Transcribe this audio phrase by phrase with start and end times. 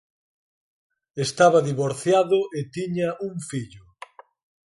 [1.25, 3.83] Estaba divorciado e tiña un fillo.